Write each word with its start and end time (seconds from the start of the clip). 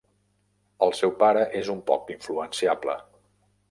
El 0.85 0.95
seu 1.01 1.13
pare 1.21 1.45
és 1.61 1.71
un 1.77 1.85
poc 1.93 2.13
influenciable. 2.19 3.01